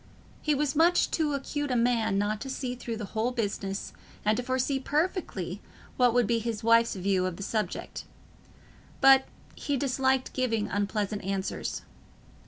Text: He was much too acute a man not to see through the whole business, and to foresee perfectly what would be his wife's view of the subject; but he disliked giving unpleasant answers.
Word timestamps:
He 0.41 0.55
was 0.55 0.75
much 0.75 1.11
too 1.11 1.35
acute 1.35 1.69
a 1.69 1.75
man 1.75 2.17
not 2.17 2.41
to 2.41 2.49
see 2.49 2.73
through 2.73 2.97
the 2.97 3.05
whole 3.13 3.29
business, 3.31 3.93
and 4.25 4.35
to 4.35 4.41
foresee 4.41 4.79
perfectly 4.79 5.61
what 5.95 6.11
would 6.15 6.25
be 6.25 6.39
his 6.39 6.63
wife's 6.63 6.95
view 6.95 7.27
of 7.27 7.35
the 7.37 7.43
subject; 7.43 8.05
but 8.99 9.25
he 9.53 9.77
disliked 9.77 10.33
giving 10.33 10.67
unpleasant 10.67 11.23
answers. 11.23 11.83